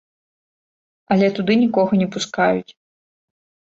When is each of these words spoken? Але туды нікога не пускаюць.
Але 1.17 1.27
туды 1.37 1.53
нікога 1.63 1.91
не 2.03 2.07
пускаюць. 2.19 2.69